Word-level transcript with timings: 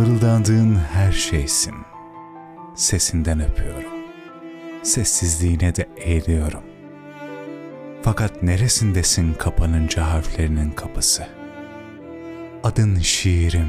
Mırıldandığın 0.00 0.74
her 0.92 1.12
şeysin. 1.12 1.74
Sesinden 2.74 3.40
öpüyorum. 3.40 3.92
Sessizliğine 4.82 5.76
de 5.76 5.88
eğiliyorum. 5.96 6.62
Fakat 8.02 8.42
neresindesin 8.42 9.34
kapanınca 9.34 10.10
harflerinin 10.10 10.70
kapısı? 10.70 11.26
Adın 12.64 12.98
şiirim. 12.98 13.68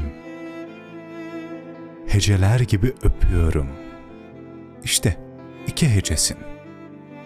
Heceler 2.06 2.60
gibi 2.60 2.94
öpüyorum. 3.02 3.68
İşte 4.84 5.16
iki 5.66 5.88
hecesin. 5.94 6.38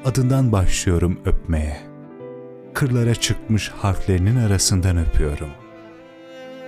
Adından 0.04 0.52
başlıyorum 0.52 1.20
öpmeye. 1.24 1.76
Kırlara 2.74 3.14
çıkmış 3.14 3.68
harflerinin 3.68 4.36
arasından 4.36 4.96
öpüyorum. 4.96 5.50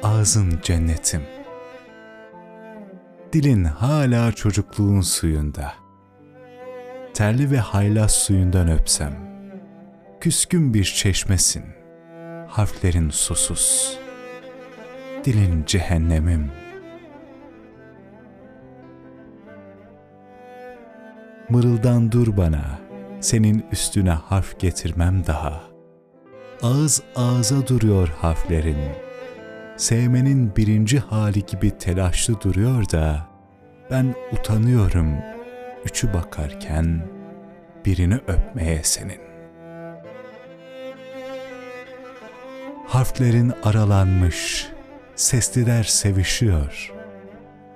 Ağzın 0.03 0.61
cennetim. 0.63 1.38
Dilin 3.33 3.65
hala 3.65 4.33
çocukluğun 4.33 5.01
suyunda. 5.01 5.75
Terli 7.15 7.51
ve 7.51 7.59
haylaz 7.59 8.11
suyundan 8.13 8.71
öpsem. 8.71 9.13
Küskün 10.21 10.75
bir 10.75 10.85
çeşmesin. 10.85 11.65
Harflerin 12.49 13.11
susuz. 13.11 13.99
Dilin 15.25 15.65
cehennemim. 15.67 16.51
Mırıldan 21.49 22.13
dur 22.13 22.37
bana, 22.37 22.79
senin 23.21 23.67
üstüne 23.73 24.11
harf 24.11 24.61
getirmem 24.61 25.27
daha. 25.27 25.63
Ağız 26.63 27.03
ağza 27.17 27.67
duruyor 27.67 28.09
harflerin. 28.09 29.08
Sevmenin 29.79 30.57
birinci 30.57 30.99
hali 30.99 31.47
gibi 31.47 31.79
telaşlı 31.79 32.41
duruyor 32.41 32.91
da, 32.91 33.27
ben 33.91 34.15
utanıyorum 34.33 35.15
üçü 35.85 36.15
bakarken 36.15 37.09
birini 37.85 38.15
öpmeye 38.15 38.83
senin. 38.83 39.21
Harflerin 42.87 43.53
aralanmış, 43.63 44.69
sesliler 45.17 45.85
sevişiyor. 45.85 46.93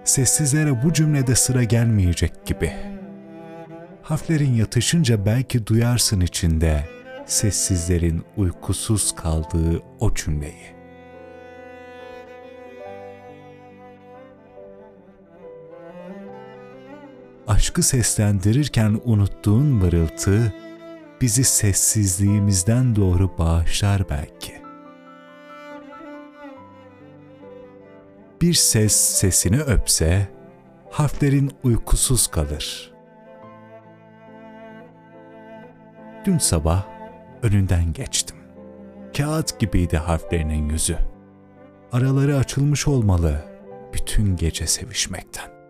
Sessizlere 0.04 0.82
bu 0.82 0.92
cümlede 0.92 1.34
sıra 1.34 1.62
gelmeyecek 1.62 2.46
gibi.'' 2.46 2.92
Harflerin 4.02 4.54
yatışınca 4.54 5.26
belki 5.26 5.66
duyarsın 5.66 6.20
içinde 6.20 6.88
sessizlerin 7.26 8.22
uykusuz 8.36 9.14
kaldığı 9.14 9.82
o 10.00 10.14
cümleyi. 10.14 10.81
Aşkı 17.52 17.82
seslendirirken 17.82 19.00
unuttuğun 19.04 19.66
mırıltı 19.66 20.54
bizi 21.20 21.44
sessizliğimizden 21.44 22.96
doğru 22.96 23.38
bağışlar 23.38 24.08
belki. 24.10 24.52
Bir 28.40 28.54
ses 28.54 28.92
sesini 28.92 29.60
öpse 29.60 30.28
harflerin 30.90 31.50
uykusuz 31.62 32.26
kalır.'' 32.26 32.92
Dün 36.24 36.38
sabah 36.38 36.86
önünden 37.42 37.92
geçtim. 37.92 38.36
Kağıt 39.16 39.58
gibiydi 39.58 39.96
harflerinin 39.96 40.68
yüzü. 40.68 40.98
Araları 41.92 42.36
açılmış 42.36 42.88
olmalı 42.88 43.44
bütün 43.94 44.36
gece 44.36 44.66
sevişmekten. 44.66 45.61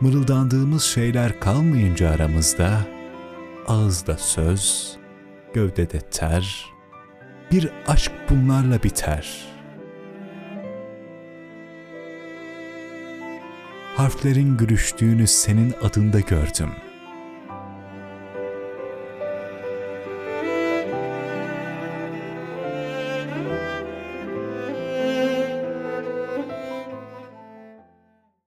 Mırıldandığımız 0.00 0.82
şeyler 0.82 1.40
kalmayınca 1.40 2.10
aramızda, 2.10 2.80
ağızda 3.66 4.16
söz, 4.16 4.96
gövdede 5.54 6.00
ter, 6.00 6.66
bir 7.52 7.70
aşk 7.86 8.12
bunlarla 8.30 8.82
biter.'' 8.82 9.58
harflerin 13.98 14.56
gülüştüğünü 14.56 15.26
senin 15.26 15.74
adında 15.82 16.20
gördüm. 16.20 16.70